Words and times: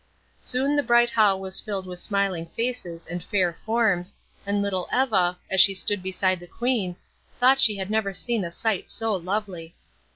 Soon 0.39 0.75
the 0.75 0.81
bright 0.81 1.11
hall 1.11 1.39
was 1.39 1.59
filled 1.59 1.85
with 1.85 1.99
smiling 1.99 2.47
faces 2.55 3.05
and 3.05 3.23
fair 3.23 3.53
forms, 3.53 4.15
and 4.47 4.59
little 4.59 4.87
Eva, 4.91 5.37
as 5.51 5.61
she 5.61 5.75
stood 5.75 6.01
beside 6.01 6.39
the 6.39 6.47
Queen, 6.47 6.95
thought 7.39 7.59
she 7.59 7.75
had 7.77 7.91
never 7.91 8.11
seen 8.11 8.43
a 8.43 8.49
sight 8.49 8.89
so 8.89 9.13
lovely. 9.15 9.75